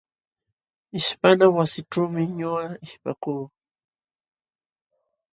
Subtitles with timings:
[0.97, 3.45] Ishpana wasićhuumi ñuqa ishpakuu.